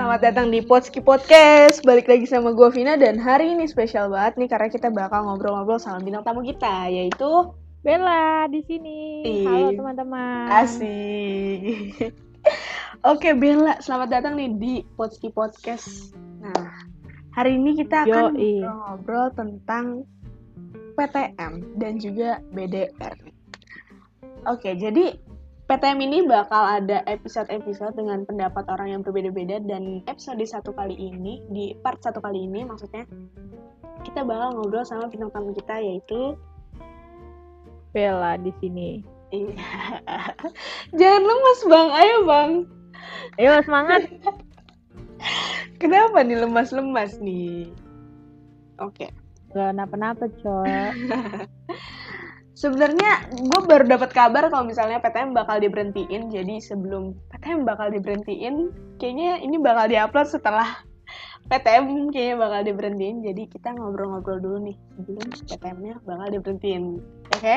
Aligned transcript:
selamat 0.00 0.32
datang 0.32 0.48
di 0.48 0.64
Potski 0.64 1.04
Podcast. 1.04 1.84
Balik 1.84 2.08
lagi 2.08 2.24
sama 2.24 2.56
gue 2.56 2.72
Vina 2.72 2.96
dan 2.96 3.20
hari 3.20 3.52
ini 3.52 3.68
spesial 3.68 4.08
banget 4.08 4.40
nih 4.40 4.48
karena 4.48 4.68
kita 4.72 4.88
bakal 4.88 5.28
ngobrol-ngobrol 5.28 5.76
sama 5.76 6.00
bintang 6.00 6.24
tamu 6.24 6.40
kita 6.40 6.88
yaitu 6.88 7.52
Bella 7.84 8.48
di 8.48 8.64
sini. 8.64 9.28
Halo 9.44 9.76
teman-teman. 9.76 10.48
Asik. 10.56 12.16
Oke 13.12 13.36
Bella, 13.36 13.76
selamat 13.84 14.08
datang 14.08 14.40
nih 14.40 14.48
di 14.56 14.74
Potski 14.96 15.28
Podcast. 15.36 16.16
Nah, 16.40 16.80
hari 17.36 17.60
ini 17.60 17.76
kita 17.76 18.08
akan 18.08 18.40
Yoi. 18.40 18.64
ngobrol 18.64 19.28
tentang 19.36 20.08
PTM 20.96 21.76
dan 21.76 22.00
juga 22.00 22.40
BDR. 22.56 23.20
Oke, 24.48 24.80
jadi 24.80 25.20
PTM 25.70 26.02
ini 26.02 26.26
bakal 26.26 26.82
ada 26.82 27.06
episode-episode 27.06 27.94
dengan 27.94 28.26
pendapat 28.26 28.66
orang 28.74 28.90
yang 28.90 29.02
berbeda-beda 29.06 29.62
dan 29.62 30.02
episode 30.10 30.42
satu 30.42 30.74
kali 30.74 30.98
ini 30.98 31.46
di 31.46 31.78
part 31.78 32.02
satu 32.02 32.18
kali 32.18 32.42
ini 32.42 32.66
maksudnya 32.66 33.06
kita 34.02 34.26
bakal 34.26 34.58
ngobrol 34.58 34.82
sama 34.82 35.06
bintang 35.06 35.30
tamu 35.30 35.54
kita 35.54 35.78
yaitu 35.78 36.34
Bella 37.94 38.34
di 38.42 38.50
sini. 38.58 39.06
Iya. 39.30 39.54
Jangan 40.98 41.22
lemas 41.22 41.60
bang, 41.62 41.88
ayo 42.02 42.16
bang. 42.26 42.50
Ayo 43.38 43.50
semangat. 43.62 44.02
Kenapa 45.82 46.26
nih 46.26 46.42
lemas-lemas 46.42 47.22
nih? 47.22 47.70
Oke. 48.82 49.14
Gak 49.54 49.70
napa-napa, 49.78 50.26
coy. 50.42 50.66
Sebenarnya 52.60 53.32
gue 53.32 53.60
baru 53.64 53.88
dapat 53.88 54.12
kabar 54.12 54.52
kalau 54.52 54.68
misalnya 54.68 55.00
PTM 55.00 55.32
bakal 55.32 55.64
diberhentiin. 55.64 56.28
Jadi 56.28 56.60
sebelum 56.60 57.16
PTM 57.32 57.64
bakal 57.64 57.88
diberhentiin, 57.88 58.68
kayaknya 59.00 59.40
ini 59.40 59.56
bakal 59.56 59.88
diupload 59.88 60.28
setelah 60.28 60.68
PTM 61.48 62.12
kayaknya 62.12 62.36
bakal 62.36 62.60
diberhentiin. 62.68 63.24
Jadi 63.24 63.48
kita 63.48 63.72
ngobrol-ngobrol 63.72 64.44
dulu 64.44 64.58
nih 64.68 64.76
sebelum 64.92 65.26
PTM-nya 65.48 65.94
bakal 66.04 66.26
diberhentiin. 66.36 66.84
Oke? 67.32 67.56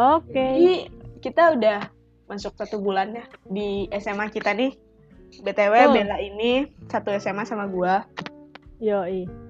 Oke. 0.00 0.46
Jadi 0.56 0.74
kita 1.20 1.52
udah 1.52 1.84
masuk 2.32 2.56
satu 2.56 2.80
bulan 2.80 3.12
ya 3.12 3.28
di 3.44 3.92
SMA 4.00 4.32
kita 4.32 4.56
nih. 4.56 4.72
BTW 5.44 5.74
Betul. 5.92 5.94
Bella 6.00 6.16
ini 6.16 6.64
satu 6.88 7.12
SMA 7.20 7.44
sama 7.44 7.68
gua. 7.68 8.08
Yoi. 8.80 9.41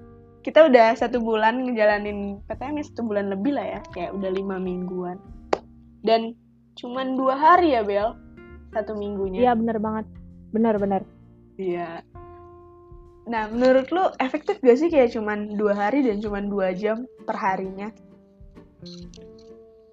Kita 0.43 0.67
udah 0.67 0.91
satu 0.99 1.23
bulan 1.23 1.63
ngejalanin 1.63 2.43
PTM 2.51 2.83
ya 2.83 2.83
satu 2.83 3.07
bulan 3.07 3.31
lebih 3.31 3.55
lah 3.55 3.63
ya, 3.63 3.81
kayak 3.95 4.11
udah 4.11 4.27
lima 4.27 4.59
mingguan. 4.59 5.15
Dan 6.03 6.35
cuman 6.75 7.15
dua 7.15 7.39
hari 7.39 7.79
ya 7.79 7.81
Bel, 7.81 8.11
satu 8.75 8.91
minggunya. 8.99 9.47
Iya 9.47 9.53
bener 9.55 9.79
banget. 9.79 10.05
Bener-bener. 10.51 11.01
Iya. 11.55 12.03
Nah, 13.23 13.47
menurut 13.47 13.87
lu 13.95 14.03
efektif 14.19 14.59
gak 14.59 14.83
sih 14.83 14.91
kayak 14.91 15.15
cuman 15.15 15.55
dua 15.55 15.71
hari 15.71 16.03
dan 16.03 16.19
cuman 16.19 16.51
dua 16.51 16.75
jam 16.75 17.07
per 17.23 17.39
harinya? 17.39 17.87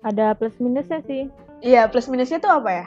Ada 0.03 0.35
plus 0.35 0.59
minusnya 0.59 0.99
sih. 1.07 1.31
Iya, 1.63 1.87
plus 1.87 2.11
minusnya 2.11 2.43
tuh 2.43 2.51
apa 2.51 2.71
ya? 2.75 2.87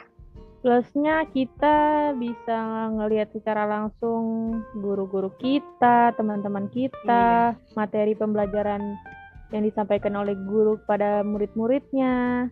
Plusnya 0.64 1.28
kita 1.28 1.76
bisa 2.16 2.88
ngelihat 2.88 3.28
secara 3.36 3.68
langsung 3.68 4.56
guru-guru 4.80 5.28
kita, 5.36 6.16
teman-teman 6.16 6.72
kita, 6.72 7.52
materi 7.76 8.16
pembelajaran 8.16 8.96
yang 9.52 9.60
disampaikan 9.60 10.16
oleh 10.16 10.32
guru 10.48 10.80
pada 10.88 11.20
murid-muridnya. 11.20 12.48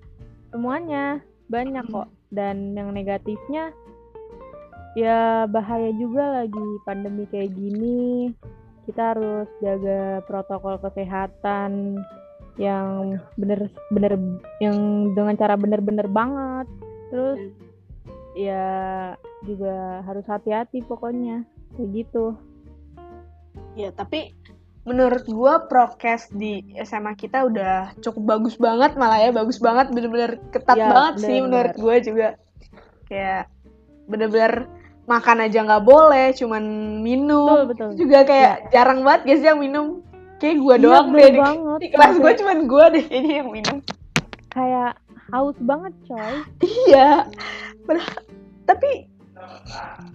Semuanya 0.52 1.24
banyak 1.48 1.88
kok. 1.88 2.12
Dan 2.28 2.76
yang 2.76 2.92
negatifnya 2.92 3.72
ya 4.92 5.48
bahaya 5.48 5.88
juga 5.96 6.44
lagi 6.44 6.68
pandemi 6.84 7.24
kayak 7.32 7.56
gini. 7.56 8.28
Kita 8.84 9.16
harus 9.16 9.48
jaga 9.64 10.20
protokol 10.28 10.76
kesehatan 10.84 11.96
yang 12.60 13.16
bener-bener 13.40 14.20
yang 14.60 14.76
dengan 15.16 15.32
cara 15.40 15.56
bener-bener 15.56 16.12
banget. 16.12 16.68
Terus 17.08 17.40
ya 18.32 18.64
juga 19.42 19.74
harus 20.02 20.24
hati-hati 20.24 20.80
pokoknya 20.82 21.44
kayak 21.72 21.90
gitu 21.94 22.36
Ya, 23.72 23.88
tapi 23.88 24.32
menurut 24.82 25.24
gua 25.26 25.64
prokes 25.64 26.28
di 26.30 26.60
SMA 26.78 27.14
kita 27.14 27.44
udah 27.44 27.96
cukup 28.00 28.36
bagus 28.36 28.56
banget 28.56 28.96
malah 28.96 29.16
ya, 29.18 29.30
bagus 29.30 29.56
banget 29.56 29.88
bener-bener 29.88 30.40
ketat 30.50 30.76
Ya, 30.76 30.88
banget 30.88 31.14
sih 31.18 31.40
bener-bener. 31.40 31.44
menurut 31.46 31.74
gua 31.78 31.94
juga. 31.98 32.28
Kayak 33.06 33.42
bener-bener 34.04 34.52
makan 35.04 35.38
aja 35.42 35.58
nggak 35.62 35.84
boleh, 35.84 36.26
cuman 36.32 36.64
minum. 37.00 37.64
betul 37.64 37.92
betul 37.92 37.96
juga 37.98 38.24
kayak 38.24 38.54
jarang 38.68 39.00
banget 39.00 39.22
guys 39.26 39.42
yang 39.42 39.56
minum. 39.56 40.00
Kayak 40.36 40.56
gua 40.58 40.74
Iya, 40.74 40.82
doang 40.82 41.06
bener 41.08 41.16
deh 41.18 41.30
di, 41.30 41.40
banget. 41.40 41.78
di 41.78 41.88
kelas 41.88 42.08
gua 42.10 42.16
Sampai 42.18 42.36
cuman 42.36 42.58
gua 42.66 42.84
deh 42.88 43.04
kayaknya 43.04 43.32
yang 43.40 43.50
minum. 43.50 43.76
kayak 44.48 44.92
haus 45.32 45.56
banget 45.64 45.92
coy 46.04 46.34
Iya. 46.88 47.26
Tapi 48.62 49.08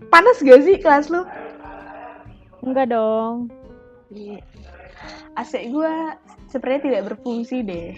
panas 0.07 0.39
gak 0.39 0.63
sih 0.63 0.77
kelas 0.79 1.11
lu? 1.11 1.25
enggak 2.63 2.91
dong 2.91 3.51
Iya. 4.09 4.39
AC 5.35 5.69
gua 5.69 6.15
sepertinya 6.47 6.81
tidak 6.87 7.03
berfungsi 7.13 7.61
deh. 7.61 7.91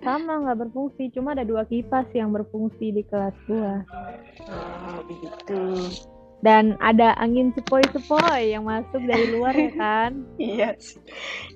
sama 0.00 0.38
nggak 0.38 0.68
berfungsi 0.68 1.10
cuma 1.10 1.34
ada 1.34 1.42
dua 1.42 1.66
kipas 1.66 2.06
yang 2.14 2.30
berfungsi 2.30 2.94
di 2.94 3.02
kelas 3.04 3.34
gua 3.46 3.82
Oh, 4.46 5.00
begitu. 5.10 5.60
Dan 6.40 6.76
ada 6.78 7.16
angin 7.16 7.48
sepoi-sepoi 7.52 8.52
yang 8.52 8.68
masuk 8.68 9.00
dari 9.02 9.26
luar 9.32 9.56
ya 9.56 9.72
kan 9.72 10.10
Iya 10.40 10.76
sih. 10.76 11.00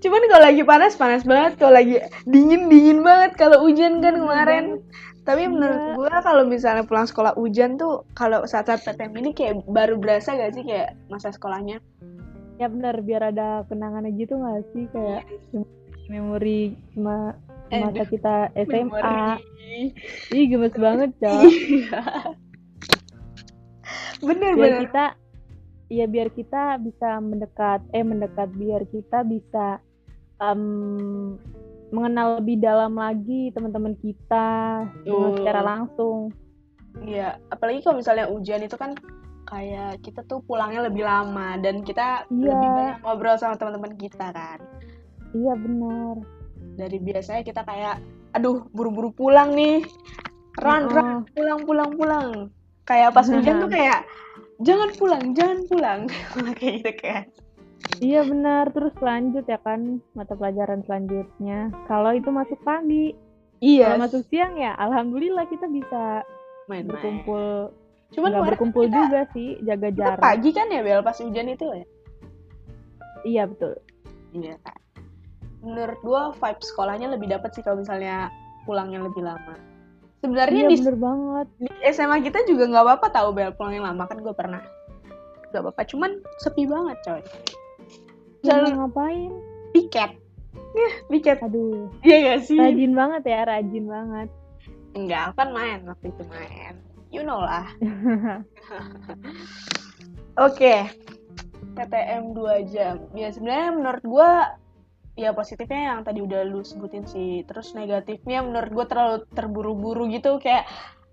Cuman 0.00 0.24
kalau 0.26 0.44
lagi 0.48 0.62
panas 0.64 0.96
panas 0.96 1.22
banget, 1.22 1.60
kalau 1.60 1.76
lagi 1.76 2.00
dingin 2.24 2.72
dingin 2.72 3.04
banget. 3.04 3.36
Kalau 3.36 3.60
hujan 3.60 4.00
kan 4.00 4.16
kemarin. 4.16 4.80
Tapi 5.20 5.46
Iya. 5.46 5.52
menurut 5.52 5.82
gua 5.94 6.24
kalau 6.24 6.48
misalnya 6.48 6.82
pulang 6.82 7.04
sekolah 7.04 7.36
hujan 7.36 7.76
tuh 7.76 8.08
kalau 8.16 8.48
saat-saat 8.48 8.80
PTM 8.82 9.12
ini 9.20 9.30
kayak 9.30 9.62
baru 9.68 10.00
berasa 10.00 10.32
gak 10.32 10.56
sih 10.56 10.64
kayak 10.64 10.96
masa 11.06 11.28
sekolahnya? 11.30 11.78
ya 12.56 12.68
benar 12.68 13.00
biar 13.00 13.32
ada 13.32 13.64
kenangannya 13.72 14.12
gitu 14.20 14.36
nggak 14.36 14.60
sih 14.76 14.84
kayak 14.92 15.24
memori 16.08 16.76
cuma 16.92 17.32
masa 17.72 18.04
kita 18.04 18.52
SMA 18.52 18.84
memori. 18.84 19.96
ih 20.28 20.44
gemes 20.44 20.76
banget 20.76 21.08
coy 21.16 21.48
Iya. 21.48 22.00
Bener 24.20 24.52
biar 24.54 24.68
bener. 24.70 24.82
kita 24.84 25.04
ya 25.90 26.06
biar 26.06 26.28
kita 26.30 26.62
bisa 26.78 27.18
mendekat 27.18 27.80
eh 27.90 28.04
mendekat 28.04 28.48
biar 28.54 28.86
kita 28.86 29.24
bisa 29.24 29.82
em, 30.38 31.34
mengenal 31.90 32.38
lebih 32.38 32.62
dalam 32.62 32.94
lagi 32.94 33.50
teman-teman 33.50 33.98
kita 33.98 34.86
Betul. 35.02 35.42
secara 35.42 35.60
langsung 35.60 36.30
Iya, 37.00 37.38
apalagi 37.48 37.86
kalau 37.86 38.02
misalnya 38.02 38.26
hujan 38.26 38.66
itu 38.66 38.74
kan 38.74 38.98
kayak 39.46 40.02
kita 40.02 40.26
tuh 40.26 40.42
pulangnya 40.42 40.90
lebih 40.90 41.06
lama 41.06 41.54
dan 41.58 41.86
kita 41.86 42.26
Iya. 42.26 42.50
lebih 42.50 42.68
banyak 42.68 42.96
ngobrol 43.02 43.38
sama 43.38 43.54
teman-teman 43.54 43.94
kita 43.94 44.30
kan. 44.30 44.58
iya 45.30 45.54
benar 45.54 46.18
Dari 46.74 46.98
biasanya 46.98 47.42
kita 47.42 47.62
kayak 47.62 48.02
aduh 48.30 48.66
buru-buru 48.70 49.10
pulang 49.10 49.54
nih. 49.54 49.86
Run, 50.58 50.82
run, 50.86 50.98
Heeh. 50.98 51.18
pulang, 51.34 51.60
pulang, 51.62 51.90
pulang. 51.94 52.28
Kayak 52.84 53.10
pas 53.12 53.26
hujan 53.32 53.54
tuh 53.58 53.70
kayak 53.70 54.00
jangan 54.60 54.90
pulang, 54.94 55.24
jangan 55.32 55.58
pulang. 55.66 56.00
kayak 56.60 56.74
gitu 56.80 56.92
kan. 57.00 57.24
iya 57.98 58.20
benar 58.22 58.68
terus 58.70 58.92
lanjut 59.00 59.44
ya 59.44 59.56
kan 59.60 60.00
mata 60.12 60.36
pelajaran 60.36 60.84
selanjutnya 60.84 61.68
kalau 61.84 62.12
itu 62.12 62.28
masuk 62.28 62.60
pagi 62.60 63.16
Iya, 63.60 63.92
kalau 63.92 64.04
masuk 64.04 64.22
siang 64.28 64.56
ya 64.56 64.72
alhamdulillah 64.76 65.44
kita 65.44 65.68
bisa 65.68 66.24
main-main. 66.64 66.88
berkumpul 66.88 67.72
Cuman 68.10 68.30
nggak 68.32 68.46
berkumpul 68.52 68.84
kita, 68.84 68.96
juga 68.96 69.20
sih 69.32 69.48
jaga 69.62 69.88
jarak 69.92 70.20
pagi 70.20 70.50
kan 70.50 70.68
ya 70.68 70.80
Bel 70.80 71.00
pas 71.00 71.16
hujan 71.16 71.46
itu 71.46 71.66
ya. 71.66 71.84
iya 73.22 73.42
betul 73.44 73.76
Iya 74.30 74.54
kan. 74.62 74.78
Menurut 75.60 75.98
gua 76.00 76.22
vibe 76.32 76.62
sekolahnya 76.62 77.08
lebih 77.10 77.28
dapat 77.28 77.50
sih 77.52 77.60
kalau 77.60 77.82
misalnya 77.82 78.30
pulangnya 78.64 79.02
lebih 79.02 79.26
lama. 79.26 79.56
Sebenarnya 80.20 80.68
iya 80.68 80.70
di, 80.70 80.76
bener 80.84 80.96
banget 81.00 81.46
di 81.56 81.68
SMA 81.96 82.20
kita 82.20 82.44
juga 82.44 82.68
nggak 82.68 82.84
apa-apa 82.84 83.06
tahu 83.08 83.28
Bel 83.32 83.52
pulangnya 83.56 83.88
lama 83.88 84.04
kan 84.04 84.20
gue 84.20 84.34
pernah. 84.36 84.60
Gak 85.50 85.66
apa-apa, 85.66 85.82
cuman 85.88 86.22
sepi 86.38 86.68
banget 86.68 86.96
coy. 87.02 87.22
Jalan 88.46 88.78
ngapain 88.78 89.32
piket. 89.74 90.12
Ya, 90.70 90.90
piket. 91.10 91.42
aduh 91.42 91.90
Iya 92.06 92.16
gak 92.22 92.40
sih? 92.46 92.54
rajin 92.54 92.92
banget 92.94 93.22
ya 93.26 93.40
rajin 93.42 93.86
banget 93.90 94.28
Enggak, 94.94 95.38
kan 95.38 95.54
main 95.54 95.86
waktu 95.86 96.10
itu 96.10 96.22
main. 96.26 96.74
You 97.10 97.22
know 97.22 97.42
lah. 97.42 97.66
Oke. 100.46 100.90
PTM 101.78 102.34
2 102.34 102.70
jam. 102.74 102.98
Ya 103.14 103.30
sebenarnya 103.30 103.70
menurut 103.74 104.02
gua 104.02 104.30
ya 105.20 105.36
positifnya 105.36 105.92
yang 105.92 106.00
tadi 106.00 106.24
udah 106.24 106.40
lu 106.48 106.64
sebutin 106.64 107.04
sih. 107.04 107.44
Terus 107.44 107.76
negatifnya 107.76 108.40
menurut 108.40 108.70
gua 108.72 108.86
terlalu 108.88 109.16
terburu-buru 109.30 110.08
gitu 110.08 110.40
kayak 110.40 110.64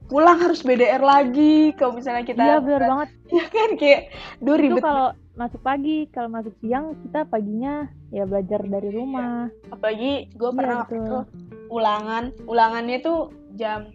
pulang 0.08 0.40
harus 0.40 0.64
BDR 0.64 1.04
lagi 1.04 1.76
kalau 1.76 2.00
misalnya 2.00 2.24
kita 2.24 2.40
iya 2.40 2.58
benar 2.64 2.82
banget. 2.96 3.10
ya 3.28 3.46
kan 3.52 3.70
kayak 3.76 4.02
duh 4.40 4.56
itu 4.56 4.64
ribet 4.72 4.80
kalau 4.80 5.12
masuk 5.36 5.60
pagi 5.60 6.08
kalau 6.10 6.32
masuk 6.32 6.56
siang 6.64 6.96
kita 7.04 7.28
paginya 7.28 7.92
ya 8.10 8.24
belajar 8.24 8.64
dari 8.64 8.88
rumah. 8.90 9.52
apalagi 9.68 10.32
gue 10.32 10.48
Iya, 10.48 10.56
pernah 10.56 10.76
waktu 10.80 10.96
betul. 10.96 11.04
itu 11.04 11.20
ulangan 11.68 12.24
ulangannya 12.48 12.98
tuh 13.04 13.20
jam 13.60 13.92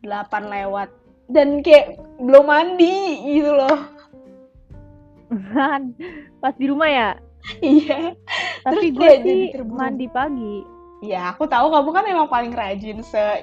8 0.00 0.08
lewat. 0.48 0.88
Dan 1.28 1.60
kayak 1.60 2.00
belum 2.16 2.44
mandi 2.48 2.96
gitu 3.22 3.52
loh. 3.52 3.78
Pas 6.42 6.54
di 6.56 6.66
rumah 6.66 6.88
ya? 6.88 7.10
Iya 7.58 8.14
tapi 8.62 8.90
Terus 8.90 8.98
gue 8.98 9.12
sih 9.22 9.40
terburu- 9.50 9.78
mandi 9.78 10.06
pagi. 10.06 10.56
Ya 11.02 11.34
aku 11.34 11.50
tahu 11.50 11.70
kamu 11.70 11.90
kan 11.90 12.04
emang 12.06 12.28
paling 12.30 12.54
rajin 12.54 13.02
se 13.02 13.42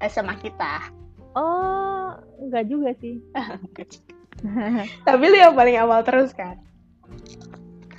SMA 0.00 0.38
kita. 0.38 0.90
Oh 1.34 2.14
enggak 2.38 2.70
juga 2.70 2.94
sih. 3.02 3.18
Tapi 5.08 5.24
lu 5.26 5.36
yang 5.36 5.56
paling 5.56 5.74
awal 5.78 6.06
terus 6.06 6.30
kan. 6.30 6.60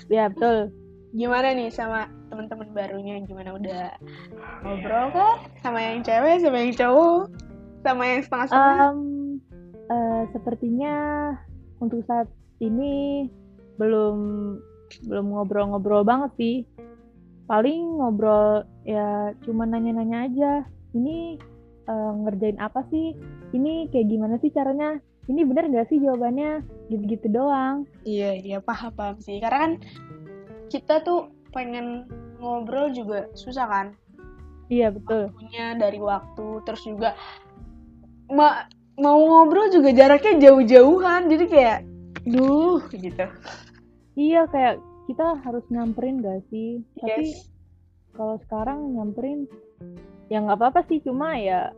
Ya 0.08 0.30
betul. 0.32 0.72
Gimana 1.16 1.56
nih 1.56 1.72
sama 1.72 2.08
teman-teman 2.28 2.70
barunya? 2.72 3.20
Gimana 3.24 3.56
udah 3.56 3.96
ngobrol 4.62 5.12
kah? 5.12 5.44
Sama 5.64 5.80
yang 5.80 6.00
cewek 6.04 6.44
sama 6.44 6.58
yang 6.60 6.76
cowok? 6.76 7.32
Sama 7.82 8.04
yang 8.04 8.22
setengah-setengah 8.24 8.78
Em, 8.92 9.00
eh, 9.90 10.22
sepertinya 10.32 10.96
untuk 11.80 12.04
saat 12.06 12.28
ini 12.60 13.28
belum 13.76 14.18
belum 15.06 15.34
ngobrol-ngobrol 15.34 16.04
banget 16.06 16.32
sih. 16.40 16.56
Paling 17.46 18.02
ngobrol 18.02 18.66
ya 18.88 19.34
cuma 19.46 19.70
nanya-nanya 19.70 20.18
aja. 20.30 20.54
Ini 20.96 21.38
eh, 21.86 22.12
ngerjain 22.26 22.58
apa 22.58 22.86
sih? 22.90 23.14
Ini 23.54 23.90
kayak 23.94 24.08
gimana 24.10 24.36
sih 24.42 24.50
caranya? 24.50 24.98
Ini 25.26 25.42
bener 25.46 25.70
nggak 25.70 25.90
sih 25.90 26.02
jawabannya? 26.02 26.62
Gitu-gitu 26.90 27.28
doang. 27.34 27.90
Iya, 28.06 28.38
iya 28.38 28.58
paham 28.62 28.94
paham 28.94 29.18
sih. 29.22 29.42
Karena 29.42 29.60
kan 29.70 29.72
kita 30.70 31.02
tuh 31.02 31.30
pengen 31.54 32.10
ngobrol 32.42 32.92
juga 32.92 33.30
susah 33.34 33.66
kan. 33.66 33.88
Iya 34.70 34.90
betul. 34.94 35.30
Punya 35.34 35.78
dari 35.78 36.02
waktu, 36.02 36.66
terus 36.66 36.82
juga 36.86 37.14
ma 38.34 38.66
mau 38.98 39.20
ngobrol 39.22 39.70
juga 39.70 39.94
jaraknya 39.94 40.50
jauh-jauhan. 40.50 41.30
Jadi 41.30 41.46
kayak, 41.46 41.80
duh 42.26 42.82
gitu. 42.90 43.26
Iya 44.16 44.48
kayak 44.48 44.76
kita 45.06 45.38
harus 45.40 45.64
nyamperin 45.68 46.20
gak 46.20 46.42
sih? 46.48 46.82
Tapi 46.98 47.24
Yes. 47.30 47.52
kalau 48.12 48.40
sekarang 48.42 48.96
nyamperin 48.96 49.46
ya 50.26 50.40
nggak 50.40 50.58
apa-apa 50.58 50.88
sih 50.88 50.98
cuma 51.00 51.36
ya 51.36 51.70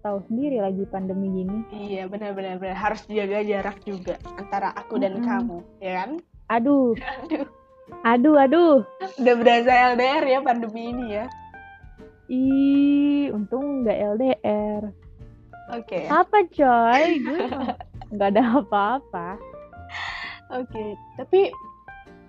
tahu 0.00 0.18
sendiri 0.26 0.58
lagi 0.58 0.82
pandemi 0.84 1.30
gini 1.30 1.58
Iya 1.70 2.08
benar-benar 2.08 2.58
benar. 2.58 2.74
harus 2.74 3.04
jaga 3.06 3.38
jarak 3.40 3.78
juga 3.80 4.18
antara 4.34 4.74
aku 4.74 4.96
dan 4.96 5.14
Mm-mm. 5.14 5.28
kamu, 5.28 5.58
ya 5.78 5.92
kan? 6.00 6.10
aduh 6.48 6.96
Aduh, 7.22 7.46
aduh 8.02 8.36
aduh 8.40 8.74
udah 9.14 9.34
berasa 9.36 9.70
LDR 9.92 10.24
ya 10.24 10.38
pandemi 10.40 10.88
ini 10.88 11.06
ya. 11.12 11.24
ih 12.26 13.28
untung 13.30 13.84
nggak 13.84 13.98
LDR 14.16 14.82
Oke, 15.70 16.04
apa 16.06 16.38
coy 16.48 17.04
gue 17.18 17.40
nggak 18.10 18.28
ada 18.32 18.42
apa-apa 18.58 19.36
oke. 20.54 20.84
Tapi 21.16 21.40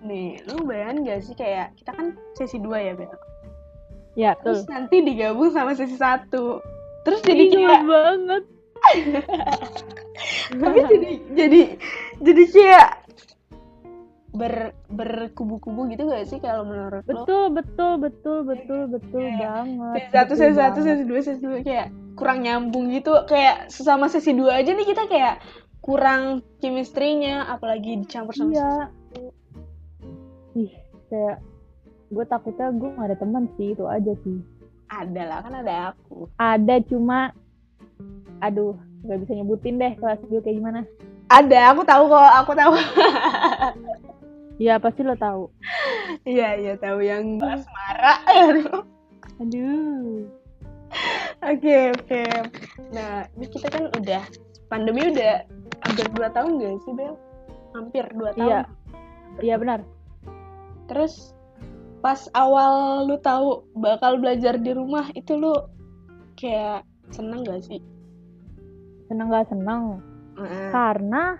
nih, 0.03 0.43
lu 0.47 0.63
bayangin 0.63 1.07
gak 1.07 1.21
sih 1.23 1.35
kayak 1.35 1.75
kita 1.75 1.91
kan 1.91 2.07
sesi 2.35 2.59
2 2.59 2.75
ya, 2.79 2.93
Bel? 2.93 3.11
ya 4.13 4.31
Terus 4.39 4.61
betul 4.61 4.73
nanti 4.73 4.95
digabung 5.01 5.49
sama 5.49 5.73
sesi 5.73 5.95
1. 5.95 6.29
Terus 7.03 7.19
jadi 7.21 7.43
Ih, 7.43 7.51
kayak 7.51 7.81
banget 7.83 8.43
tapi 10.53 10.79
jadi 10.83 11.09
jadi 11.33 11.61
jadi 12.19 12.43
kayak 12.51 12.89
ber 14.33 14.73
berkubu-kubu 14.89 15.87
gitu 15.87 16.09
gak 16.09 16.25
sih 16.25 16.41
kalau 16.41 16.65
menurut 16.65 17.05
lo? 17.05 17.23
betul 17.23 17.43
betul 17.53 17.91
betul 17.95 18.37
betul 18.43 18.81
betul 18.89 19.23
Iya. 19.23 19.61
banget 19.61 20.01
Sesi 20.03 20.11
satu, 20.11 20.33
Betul 20.33 20.41
sesi 20.41 20.55
satu, 20.57 20.79
sesi 20.81 21.03
dua, 21.05 21.19
sesi 21.21 21.39
dua 21.39 21.57
kayak 21.61 21.87
kurang 22.13 22.39
nyambung 22.41 22.89
gitu. 22.91 23.13
Kayak 23.23 23.69
sesama 23.69 24.09
sesi 24.09 24.33
dua 24.33 24.59
aja 24.59 24.73
nih 24.73 24.83
kita 24.83 25.03
kayak 25.07 25.35
kurang 25.83 26.39
chemistry-nya, 26.63 27.43
apalagi 27.51 27.99
dicampur 27.99 28.31
sama 28.31 28.55
iya 28.55 28.71
ih 30.53 30.71
kayak 31.09 31.37
gue 32.13 32.25
takutnya 32.29 32.69
gue 32.71 32.89
gak 32.93 33.07
ada 33.09 33.17
teman 33.17 33.49
sih 33.57 33.73
itu 33.73 33.85
aja 33.89 34.13
sih 34.21 34.37
ada 34.93 35.21
lah 35.25 35.39
kan 35.41 35.53
ada 35.65 35.73
aku. 35.91 36.29
ada 36.37 36.75
cuma 36.85 37.33
aduh 38.37 38.77
nggak 39.03 39.19
bisa 39.25 39.31
nyebutin 39.33 39.81
deh 39.81 39.93
kelas 39.97 40.21
gue 40.29 40.39
kayak 40.39 40.57
gimana 40.61 40.81
Ada, 41.33 41.73
aku 41.73 41.81
tahu 41.81 42.13
kok, 42.13 42.31
aku 42.45 42.51
tahu. 42.53 42.73
ya 44.69 44.77
pasti 44.77 45.01
lo 45.01 45.17
tahu 45.17 45.49
Iya, 46.29 46.49
iya 46.61 46.73
tahu 46.77 47.01
yang 47.01 47.41
asmara. 47.41 48.21
Aduh. 48.29 48.85
aduh 49.41 50.29
Oke, 51.41 51.89
oke. 51.89 52.23
Nah, 52.93 53.25
ini 53.33 53.45
kita 53.49 53.67
kan 53.73 53.89
udah 53.97 54.21
pandemi 54.69 55.09
udah 55.09 55.41
hampir 55.93 56.07
dua 56.11 56.29
tahun 56.33 56.51
gak 56.57 56.73
sih, 56.81 56.93
Bel? 56.97 57.13
Hampir 57.71 58.05
dua 58.17 58.31
tahun. 58.33 58.49
Iya. 58.49 58.61
iya 59.41 59.55
benar 59.57 59.79
Terus 60.89 61.37
pas 62.01 62.25
awal 62.33 63.05
lu 63.05 63.15
tahu 63.17 63.61
bakal 63.73 64.17
belajar 64.17 64.57
di 64.57 64.73
rumah 64.73 65.07
itu 65.13 65.33
lu 65.33 65.53
kayak 66.35 66.81
seneng 67.09 67.45
gak 67.45 67.61
sih? 67.61 67.77
seneng 69.05 69.29
gak 69.29 69.45
seneng 69.47 70.01
Heeh. 70.33 70.69
karena 70.73 71.37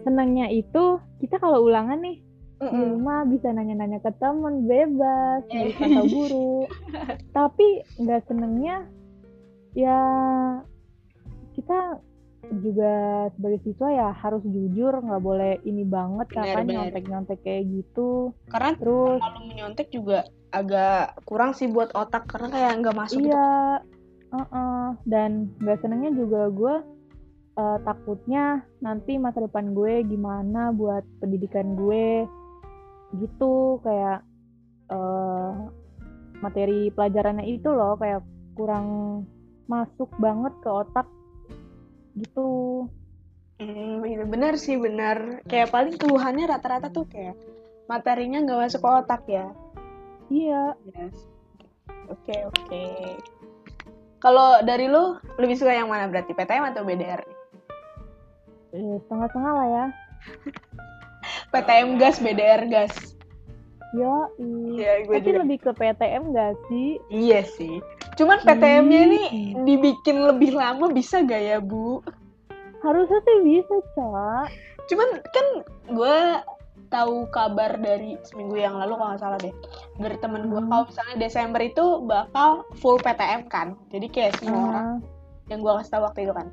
senengnya 0.00 0.48
itu 0.48 0.96
kita 1.20 1.36
kalau 1.36 1.60
ulangan 1.62 2.00
nih 2.00 2.16
di 2.56 2.66
Mm-mm. 2.68 2.96
rumah 2.96 3.24
bisa 3.24 3.52
nanya-nanya 3.52 4.00
ke 4.00 4.08
temen 4.16 4.64
bebas 4.64 5.44
Eh. 5.48 5.52
nggak 5.52 5.66
dipantau 5.76 6.06
guru 6.08 6.56
tapi 7.36 7.84
nggak 7.96 8.20
senengnya 8.24 8.84
ya 9.72 10.00
kita 11.52 12.00
juga 12.48 13.28
sebagai 13.36 13.60
siswa 13.62 13.88
ya 13.92 14.08
harus 14.16 14.42
jujur 14.42 14.96
nggak 14.96 15.22
boleh 15.22 15.60
ini 15.68 15.84
banget 15.84 16.26
Benar, 16.32 16.40
kakak 16.40 16.62
benar. 16.64 16.74
nyontek-nyontek 16.74 17.38
kayak 17.44 17.64
gitu 17.68 18.10
Karena 18.48 18.72
terus 18.80 19.20
kalau 19.20 19.42
menyontek 19.44 19.88
juga 19.92 20.18
agak 20.50 21.20
kurang 21.28 21.54
sih 21.54 21.70
buat 21.70 21.94
otak 21.94 22.26
karena 22.26 22.48
kayak 22.50 22.72
nggak 22.82 22.96
masuk 22.96 23.22
gitu. 23.22 23.30
iya 23.30 23.78
uh-uh. 24.34 24.98
dan 25.06 25.52
nggak 25.62 25.78
senengnya 25.78 26.10
juga 26.16 26.50
gue 26.50 26.74
eh, 27.60 27.78
takutnya 27.86 28.66
nanti 28.82 29.14
masa 29.20 29.46
depan 29.46 29.70
gue 29.76 30.02
gimana 30.08 30.74
buat 30.74 31.06
pendidikan 31.22 31.78
gue 31.78 32.26
gitu 33.20 33.78
kayak 33.86 34.26
eh, 34.90 35.52
materi 36.40 36.90
pelajarannya 36.90 37.46
itu 37.46 37.68
loh 37.70 37.94
kayak 38.00 38.24
kurang 38.58 39.22
masuk 39.70 40.10
banget 40.18 40.50
ke 40.64 40.68
otak 40.68 41.06
gitu 42.14 42.86
Hmm, 43.60 44.00
iya, 44.08 44.24
bener 44.24 44.56
sih 44.56 44.80
bener. 44.80 45.44
Kayak 45.44 45.68
paling 45.68 46.00
keluhannya 46.00 46.48
rata-rata 46.48 46.88
tuh 46.88 47.04
kayak 47.04 47.36
materinya 47.86 48.40
nggak 48.40 48.56
masuk 48.56 48.80
ke 48.80 48.88
otak 48.88 49.22
ya. 49.28 49.52
iya 50.32 50.72
Yes. 50.88 51.28
Oke 52.08 52.40
oke. 52.48 52.84
Kalau 54.16 54.64
dari 54.64 54.88
lu 54.88 55.12
lebih 55.36 55.60
suka 55.60 55.76
yang 55.76 55.92
mana 55.92 56.08
berarti 56.08 56.32
PTM 56.32 56.72
atau 56.72 56.88
BDR? 56.88 57.20
eh, 58.72 58.96
setengah-setengah 59.04 59.52
lah 59.52 59.68
ya 59.68 59.84
PTM 61.52 62.00
gas, 62.00 62.16
BDR 62.16 62.64
gas. 62.64 62.94
yo 63.92 64.24
Iya, 64.72 65.04
gue 65.04 65.14
tapi 65.18 65.26
juga. 65.26 65.40
lebih 65.44 65.58
ke 65.60 65.70
PTM 65.74 66.22
gak 66.32 66.54
sih 66.72 66.96
Iya 67.10 67.44
sih. 67.44 67.76
Cuman 68.20 68.38
PTM-nya 68.38 69.00
Ih. 69.00 69.08
nih 69.08 69.26
dibikin 69.64 70.20
lebih 70.20 70.52
lama 70.52 70.86
bisa 70.88 71.20
gak 71.20 71.40
ya, 71.40 71.56
Bu? 71.58 72.04
harusnya 72.80 73.20
sih 73.20 73.36
bisa 73.42 73.76
cak 73.92 74.46
Cuman 74.86 75.08
kan 75.26 75.46
gue 75.86 76.16
tahu 76.88 77.28
kabar 77.28 77.76
dari 77.76 78.16
seminggu 78.20 78.56
yang 78.56 78.74
lalu 78.74 78.96
kalau 78.96 79.08
nggak 79.12 79.20
salah 79.20 79.38
deh 79.38 79.54
dari 79.96 80.16
temen 80.16 80.48
gue 80.48 80.58
Hmm. 80.58 80.66
kalau 80.66 80.84
misalnya 80.88 81.16
Desember 81.18 81.60
itu 81.60 81.84
bakal 82.02 82.50
full 82.76 82.98
PTM 82.98 83.46
kan 83.46 83.78
jadi 83.88 84.06
kayak 84.08 84.32
semua 84.36 84.60
orang 84.66 84.86
Ah, 84.86 84.98
yang 85.46 85.60
gue 85.60 85.72
kasih 85.76 85.92
tahu 85.92 86.02
waktu 86.02 86.20
itu 86.24 86.32
kan 86.32 86.46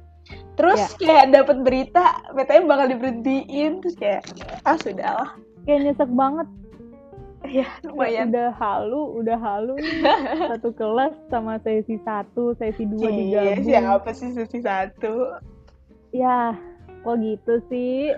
terus 0.54 0.78
Ya. 0.78 0.88
kayak 1.00 1.26
dapat 1.34 1.58
berita 1.64 2.04
PTM 2.30 2.68
bakal 2.68 2.86
diberhentiin 2.88 3.72
terus 3.82 3.96
kayak 3.96 4.22
ah 4.62 4.76
sudahlah 4.76 5.30
kayak 5.64 5.90
nyesek 5.90 6.12
banget 6.12 6.48
ya 7.50 7.68
lumayan. 7.84 8.30
udah 8.30 8.50
halu 8.56 9.02
udah 9.20 9.38
halu 9.38 9.74
nih. 9.78 10.04
Satu 10.56 10.70
kelas 10.72 11.14
sama 11.28 11.58
sesi 11.62 11.96
satu 12.02 12.54
sesi 12.56 12.84
dua 12.86 13.08
Iya, 13.08 13.58
digabung. 13.58 13.66
siapa 13.66 14.10
sih 14.12 14.30
sesi 14.32 14.60
satu? 14.60 15.40
Ya 16.12 16.56
kok 17.02 17.16
gitu 17.20 17.54
sih? 17.68 18.12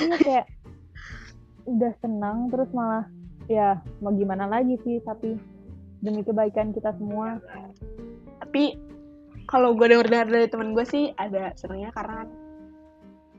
Iya 0.00 0.16
kayak 0.20 0.46
udah 1.66 1.92
senang 1.98 2.48
terus 2.48 2.70
malah 2.70 3.04
ya 3.50 3.82
mau 3.98 4.14
gimana 4.14 4.46
lagi 4.46 4.78
sih 4.82 5.02
tapi 5.02 5.34
demi 6.00 6.22
kebaikan 6.22 6.70
kita 6.70 6.94
semua. 6.96 7.38
Tapi 8.40 8.78
kalau 9.46 9.74
gue 9.74 9.86
denger 9.86 10.06
dengar 10.06 10.28
dari 10.28 10.46
teman 10.46 10.74
gue 10.74 10.86
sih 10.86 11.10
ada 11.16 11.54
senangnya 11.54 11.90
karena 11.94 12.26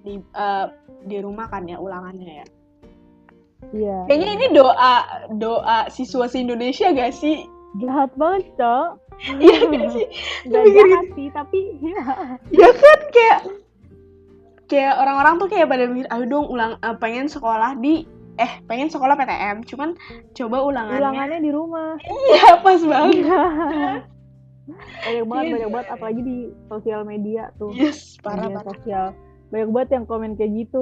di 0.03 0.15
eh, 0.19 0.67
di 1.03 1.17
rumah 1.19 1.47
kan 1.47 1.67
ya 1.67 1.79
ulangannya 1.79 2.43
ya 2.43 2.47
Iya. 3.73 4.05
kayaknya 4.05 4.29
ini 4.37 4.47
doa 4.53 4.93
doa 5.33 5.89
siswa 5.89 6.29
se 6.29 6.37
Indonesia 6.37 6.93
gak 6.93 7.09
sih 7.11 7.41
jahat 7.77 8.09
banget, 8.15 8.45
Cok. 8.55 8.89
iya 9.37 9.57
gak 9.65 9.87
sih 9.91 10.05
Gak 10.53 10.65
jahat 10.71 11.05
sih, 11.13 11.27
tapi 11.33 11.59
ya. 11.81 12.01
ya 12.53 12.69
kan 12.69 12.99
kayak 13.09 13.39
kayak 14.67 14.93
orang-orang 14.97 15.33
tuh 15.37 15.47
kayak 15.47 15.67
pada 15.67 15.83
mikir 15.87 16.07
ayo 16.07 16.23
dong 16.25 16.45
ulang 16.47 16.77
eh, 16.77 16.95
pengen 16.97 17.25
sekolah 17.25 17.75
di 17.77 18.03
eh 18.37 18.51
pengen 18.69 18.85
sekolah 18.87 19.17
PTM 19.17 19.65
cuman 19.65 19.97
coba 20.31 20.57
ulangannya 20.61 21.01
ulangannya 21.01 21.39
di 21.41 21.51
rumah. 21.51 21.97
iya 22.29 22.61
pas 22.61 22.77
banget 22.77 23.25
banyak 25.01 25.25
banget, 25.25 25.45
Iya. 25.47 25.53
banyak 25.57 25.69
banget 25.71 25.87
apalagi 25.89 26.21
di 26.21 26.37
sosial 26.67 27.01
media 27.01 27.49
tuh. 27.55 27.71
yes 27.73 28.19
parah 28.21 28.45
media 28.45 28.57
parah 28.61 28.73
sosial. 28.77 29.05
Banyak 29.47 29.69
banget 29.71 29.89
yang 29.95 30.05
komen 30.05 30.31
kayak 30.35 30.51
gitu. 30.53 30.81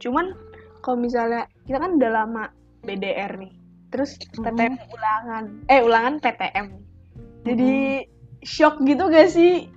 cuman 0.00 0.32
kalau 0.80 0.98
misalnya 0.98 1.46
kita 1.68 1.78
kan 1.78 1.96
udah 2.00 2.10
lama 2.10 2.44
BDR 2.84 3.36
nih. 3.36 3.52
Terus 3.90 4.16
PTM 4.36 4.78
ulangan. 4.90 5.44
Eh 5.66 5.80
ulangan 5.82 6.22
PTM 6.22 6.90
jadi 7.44 8.04
shock 8.44 8.84
gitu 8.84 9.08
gak 9.08 9.32
sih? 9.32 9.68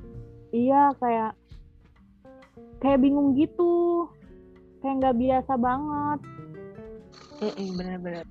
Iya, 0.51 0.93
kayak 0.99 1.31
kayak 2.83 2.99
bingung 2.99 3.33
gitu. 3.39 4.07
Kayak 4.83 4.95
nggak 4.99 5.17
biasa 5.17 5.53
banget. 5.55 6.19
bener-bener. 7.79 8.27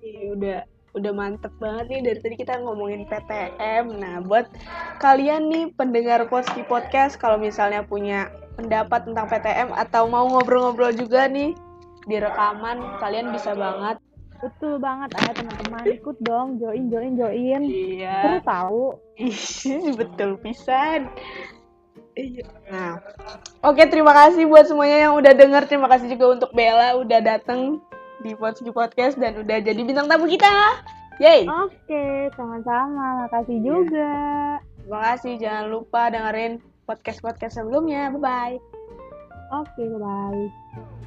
Iya, 0.00 0.22
udah 0.34 0.58
udah 0.90 1.12
mantep 1.14 1.54
banget 1.62 1.86
nih 1.86 2.00
dari 2.02 2.18
tadi 2.22 2.34
kita 2.38 2.54
ngomongin 2.62 3.06
PTM. 3.06 3.98
Nah, 3.98 4.22
buat 4.22 4.50
kalian 4.98 5.50
nih 5.50 5.64
pendengar 5.74 6.26
Potski 6.26 6.66
Podcast 6.66 7.18
kalau 7.18 7.38
misalnya 7.38 7.86
punya 7.86 8.30
pendapat 8.60 9.08
tentang 9.08 9.26
PTM 9.26 9.72
atau 9.72 10.04
mau 10.04 10.28
ngobrol-ngobrol 10.28 10.92
juga 10.92 11.24
nih 11.24 11.56
di 12.04 12.16
rekaman, 12.16 13.00
kalian 13.00 13.32
bisa 13.32 13.56
banget. 13.56 13.96
Betul 14.40 14.80
banget, 14.80 15.12
ayo 15.16 15.32
teman-teman 15.36 15.84
ikut 15.90 16.16
dong, 16.20 16.56
join, 16.56 16.88
join, 16.88 17.12
join. 17.12 17.62
Seru 17.64 18.00
Iya. 18.00 18.40
tahu. 18.40 18.84
Ih, 19.16 19.36
betul 20.00 20.40
pisan. 20.40 21.12
Iya. 22.16 22.44
Nah, 22.68 22.92
oke 23.62 23.84
terima 23.86 24.12
kasih 24.12 24.44
buat 24.44 24.64
semuanya 24.64 25.08
yang 25.08 25.14
udah 25.16 25.32
denger. 25.32 25.68
Terima 25.68 25.88
kasih 25.88 26.08
juga 26.08 26.40
untuk 26.40 26.50
Bella 26.52 26.96
udah 26.96 27.20
dateng 27.20 27.84
di 28.20 28.32
Potski 28.32 28.68
Podcast 28.68 29.16
dan 29.16 29.36
udah 29.36 29.60
jadi 29.60 29.80
bintang 29.80 30.08
tamu 30.08 30.24
kita. 30.24 30.48
Yeay. 31.20 31.44
Oke, 31.44 32.32
sama-sama. 32.32 33.28
Makasih 33.28 33.56
Iya. 33.56 33.64
juga. 33.64 34.12
Terima 34.80 35.00
kasih. 35.04 35.32
Jangan 35.36 35.64
lupa 35.68 36.08
dengerin 36.08 36.52
podcast-podcast 36.90 37.62
sebelumnya. 37.62 38.10
Bye-bye. 38.10 38.58
Oke, 39.54 39.84
bye. 39.94 40.99